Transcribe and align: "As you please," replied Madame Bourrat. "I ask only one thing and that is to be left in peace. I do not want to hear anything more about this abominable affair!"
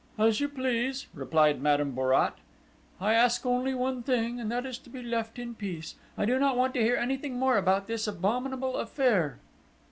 "As 0.17 0.39
you 0.41 0.49
please," 0.49 1.05
replied 1.13 1.61
Madame 1.61 1.91
Bourrat. 1.93 2.33
"I 2.99 3.13
ask 3.13 3.45
only 3.45 3.75
one 3.75 4.01
thing 4.01 4.39
and 4.39 4.51
that 4.51 4.65
is 4.65 4.79
to 4.79 4.89
be 4.89 5.03
left 5.03 5.37
in 5.37 5.53
peace. 5.53 5.93
I 6.17 6.25
do 6.25 6.39
not 6.39 6.57
want 6.57 6.73
to 6.73 6.81
hear 6.81 6.95
anything 6.95 7.37
more 7.37 7.55
about 7.57 7.85
this 7.85 8.07
abominable 8.07 8.77
affair!" 8.77 9.37